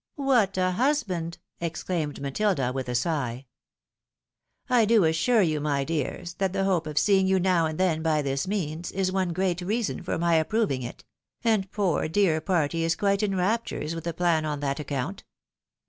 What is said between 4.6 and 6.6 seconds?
PARTICULAR QUERIES. 221" I do assure you, my dears, that